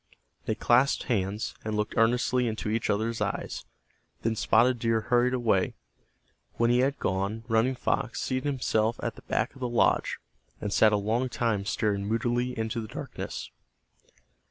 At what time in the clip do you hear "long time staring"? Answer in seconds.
10.97-12.07